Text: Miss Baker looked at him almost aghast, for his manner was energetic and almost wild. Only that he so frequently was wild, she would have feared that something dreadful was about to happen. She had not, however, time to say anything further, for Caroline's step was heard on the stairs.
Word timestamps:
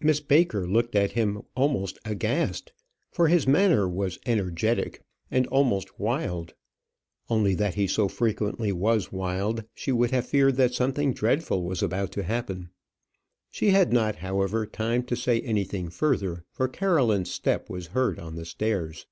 Miss 0.00 0.20
Baker 0.20 0.66
looked 0.66 0.96
at 0.96 1.12
him 1.12 1.42
almost 1.54 1.98
aghast, 2.06 2.72
for 3.10 3.28
his 3.28 3.46
manner 3.46 3.86
was 3.86 4.18
energetic 4.24 5.02
and 5.30 5.46
almost 5.48 6.00
wild. 6.00 6.54
Only 7.28 7.54
that 7.56 7.74
he 7.74 7.86
so 7.86 8.08
frequently 8.08 8.72
was 8.72 9.12
wild, 9.12 9.64
she 9.74 9.92
would 9.92 10.12
have 10.12 10.26
feared 10.26 10.56
that 10.56 10.72
something 10.72 11.12
dreadful 11.12 11.62
was 11.62 11.82
about 11.82 12.10
to 12.12 12.22
happen. 12.22 12.70
She 13.50 13.68
had 13.68 13.92
not, 13.92 14.16
however, 14.16 14.64
time 14.64 15.02
to 15.02 15.14
say 15.14 15.42
anything 15.42 15.90
further, 15.90 16.46
for 16.50 16.66
Caroline's 16.66 17.30
step 17.30 17.68
was 17.68 17.88
heard 17.88 18.18
on 18.18 18.36
the 18.36 18.46
stairs. 18.46 19.04